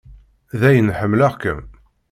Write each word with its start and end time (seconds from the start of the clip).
Dayen 0.59 0.93
ḥemmleɣ-kem. 0.97 1.59